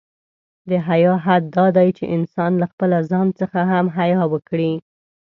د 0.69 0.71
حیا 0.87 1.13
حد 1.25 1.43
دا 1.57 1.65
دی، 1.77 1.89
چې 1.97 2.03
انسان 2.15 2.51
له 2.61 2.65
خپله 2.71 2.97
ځان 3.11 3.27
څخه 3.39 3.59
هم 3.71 3.85
حیا 3.97 4.21
وکړي. 4.33 4.73